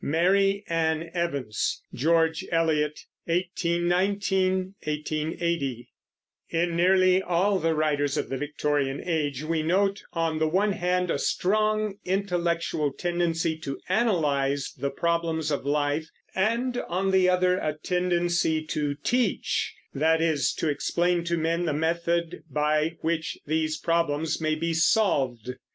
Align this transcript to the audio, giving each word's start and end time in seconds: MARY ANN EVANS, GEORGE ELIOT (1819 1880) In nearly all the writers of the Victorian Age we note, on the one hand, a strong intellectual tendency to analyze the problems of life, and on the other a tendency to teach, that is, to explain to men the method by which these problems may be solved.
MARY 0.03 0.63
ANN 0.67 1.11
EVANS, 1.13 1.83
GEORGE 1.93 2.45
ELIOT 2.51 3.05
(1819 3.25 4.73
1880) 4.83 5.89
In 6.49 6.75
nearly 6.75 7.21
all 7.21 7.59
the 7.59 7.75
writers 7.75 8.17
of 8.17 8.27
the 8.27 8.37
Victorian 8.37 8.99
Age 9.07 9.43
we 9.43 9.61
note, 9.61 10.01
on 10.13 10.39
the 10.39 10.47
one 10.47 10.71
hand, 10.71 11.11
a 11.11 11.19
strong 11.19 11.99
intellectual 12.03 12.91
tendency 12.91 13.55
to 13.59 13.79
analyze 13.89 14.73
the 14.75 14.89
problems 14.89 15.51
of 15.51 15.67
life, 15.67 16.07
and 16.33 16.77
on 16.87 17.11
the 17.11 17.29
other 17.29 17.59
a 17.59 17.77
tendency 17.77 18.65
to 18.65 18.95
teach, 18.95 19.75
that 19.93 20.19
is, 20.19 20.51
to 20.55 20.67
explain 20.67 21.23
to 21.25 21.37
men 21.37 21.65
the 21.65 21.73
method 21.73 22.41
by 22.49 22.97
which 23.01 23.37
these 23.45 23.77
problems 23.77 24.41
may 24.41 24.55
be 24.55 24.73
solved. 24.73 25.51